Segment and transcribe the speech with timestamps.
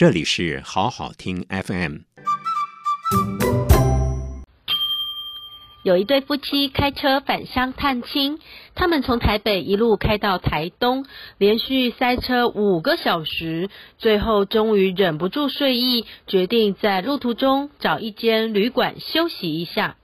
[0.00, 1.98] 这里是好好听 FM。
[5.82, 8.38] 有一对夫妻开车返乡探亲，
[8.74, 11.04] 他们从台北一路开到台东，
[11.36, 13.68] 连续塞车五个小时，
[13.98, 19.98] 最后终于忍不住睡意，决定在路途中找一间旅馆休息一下。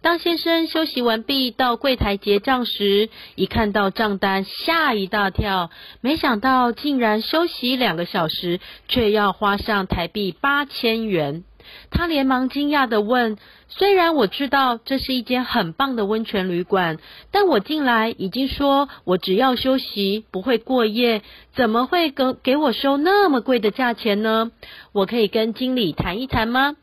[0.00, 5.70] 当先生休息完毕到柜台结账时，一看到账单吓一大跳，
[6.00, 11.42] 没想到竟然休息两个小时，却要花上台币八千元。
[11.90, 13.36] 他连忙惊讶地问
[13.68, 16.98] ：“虽然我知道这是一间很棒的温泉旅馆，
[17.30, 21.22] 但我进来已经说我只要休息，不会过夜，
[21.54, 24.50] 怎么会给给我收那么贵的价钱呢？
[24.92, 26.76] 我可以跟经理谈一谈吗？”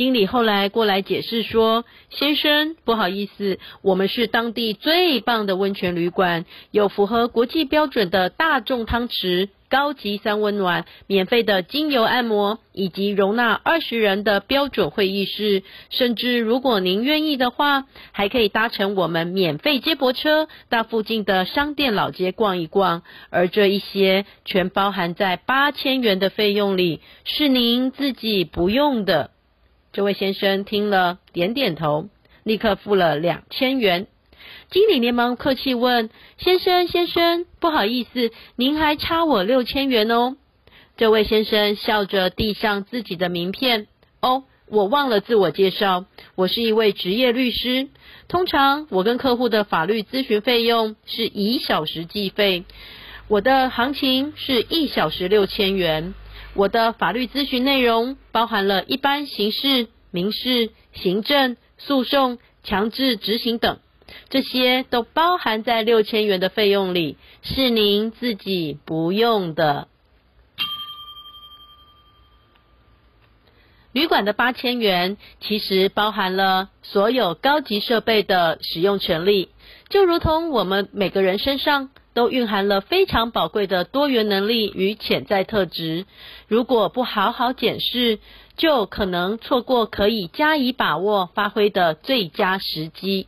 [0.00, 15.64] 经理后来过来解释说：“先生，不好意思，我们是当地最棒的温泉旅馆，有符合国际标准的大众汤池、高级三温暖、免费的精油按摩，以及容纳二十人的标准会议室。
[15.90, 23.02] 甚至如果您愿意的话，还可以搭乘我们免费接驳车到附近的商店老街逛一逛。
[23.28, 29.32] 而这一些全包含在八千元的费用里，是您自己不用的。”
[29.92, 32.08] 这位先生听了，点点头，
[32.44, 34.06] 立刻付了两千元。
[34.70, 40.36] 经理连忙客气问：“先生，先生，不好意思，您还差我六千元哦。”
[40.96, 43.88] 这位先生笑着递上自己的名片
[44.22, 46.04] ：“哦，我忘了自我介绍，
[46.36, 47.88] 我是一位职业律师。
[48.28, 52.62] 通常我跟客户的法律咨询费用是以小时计费，
[53.26, 56.14] 我的行情是一小时六千元。”
[56.54, 63.78] 我的法律咨询内容包含了一般刑事、民事、行政、诉讼、强制执行等，
[64.28, 69.86] 这些都包含在六千元的费用里，是您自己不用的。
[73.92, 79.48] 旅馆的八千元其实包含了所有高级设备的使用权利，
[79.88, 81.90] 就如同我们每个人身上。
[82.12, 86.06] 都蕴含了非常宝贵的多元能力与潜在特质，
[86.48, 88.18] 如果不好好检视，
[88.56, 93.26] 就可能错过可以加以把握发挥的最佳时机。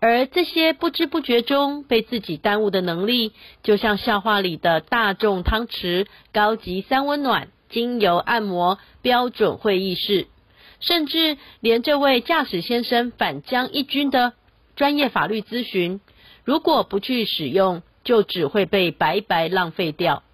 [0.00, 3.32] 而这些不知不觉中被自己耽误的能力，
[3.62, 10.26] 就像笑话里的大众汤匙、高级三温暖、精油按摩、标准会议室，
[10.80, 14.32] 甚至连这位驾驶先生反将一军的
[14.74, 16.00] 专业法律咨询，
[16.44, 20.24] 如果不去使用，就只会被白白浪费掉。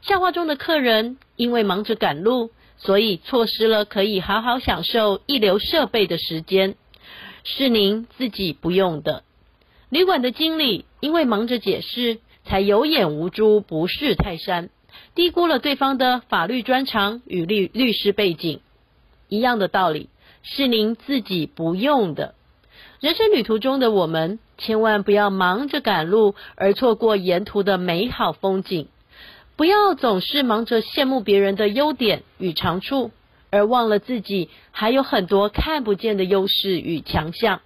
[0.00, 6.74] 笑话中的客人因为忙着赶路，所以错失了可以好好享受一流设备的时间，
[7.44, 9.22] 是您自己不用的。
[9.88, 14.68] 旅馆的经理因为忙着解释，才有眼无珠，不识泰山，
[15.14, 18.58] 低估了对方的法律专长与律律师背景。
[19.28, 20.08] 一样的道理，
[20.42, 22.34] 是您自己不用的。
[23.02, 28.86] 人生旅途中的我们，千万不要忙着赶路而错过沿途的美好风景，
[29.56, 33.10] 不要总是忙着羡慕别人的优点与长处，
[33.50, 37.60] 而忘了自己还有很多看不见的优势与强项。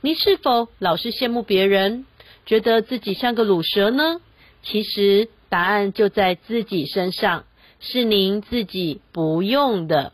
[0.00, 2.04] 你是否老是羡慕别人，
[2.44, 4.20] 觉得自己像个卤蛇呢？
[4.64, 7.44] 其实答案就在自己身上，
[7.78, 10.13] 是您自己不用的。